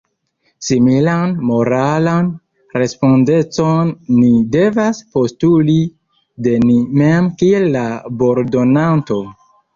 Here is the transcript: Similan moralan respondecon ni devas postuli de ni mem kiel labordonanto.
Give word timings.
Similan 0.67 1.33
moralan 1.49 2.31
respondecon 2.83 3.91
ni 4.15 4.31
devas 4.57 5.03
postuli 5.19 5.77
de 6.49 6.57
ni 6.65 6.81
mem 7.03 7.31
kiel 7.45 7.71
labordonanto. 7.79 9.23